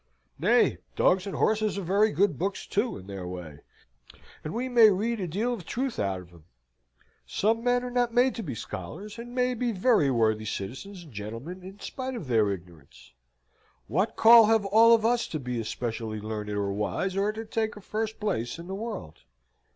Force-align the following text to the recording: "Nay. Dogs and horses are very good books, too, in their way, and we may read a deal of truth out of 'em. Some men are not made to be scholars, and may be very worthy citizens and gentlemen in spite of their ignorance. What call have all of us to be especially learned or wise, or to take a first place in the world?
"Nay. 0.39 0.79
Dogs 0.95 1.27
and 1.27 1.35
horses 1.35 1.77
are 1.77 1.83
very 1.83 2.11
good 2.11 2.39
books, 2.39 2.65
too, 2.65 2.97
in 2.97 3.05
their 3.05 3.27
way, 3.27 3.59
and 4.43 4.51
we 4.51 4.67
may 4.67 4.89
read 4.89 5.19
a 5.19 5.27
deal 5.27 5.53
of 5.53 5.63
truth 5.63 5.99
out 5.99 6.19
of 6.21 6.33
'em. 6.33 6.45
Some 7.27 7.63
men 7.63 7.83
are 7.83 7.91
not 7.91 8.11
made 8.11 8.33
to 8.33 8.41
be 8.41 8.55
scholars, 8.55 9.19
and 9.19 9.35
may 9.35 9.53
be 9.53 9.71
very 9.71 10.09
worthy 10.09 10.45
citizens 10.45 11.03
and 11.03 11.13
gentlemen 11.13 11.61
in 11.61 11.79
spite 11.81 12.15
of 12.15 12.25
their 12.27 12.49
ignorance. 12.51 13.13
What 13.85 14.15
call 14.15 14.47
have 14.47 14.65
all 14.65 14.95
of 14.95 15.05
us 15.05 15.27
to 15.27 15.39
be 15.39 15.59
especially 15.59 16.19
learned 16.19 16.49
or 16.49 16.73
wise, 16.73 17.15
or 17.15 17.31
to 17.33 17.45
take 17.45 17.75
a 17.75 17.81
first 17.81 18.19
place 18.19 18.57
in 18.57 18.65
the 18.65 18.73
world? 18.73 19.19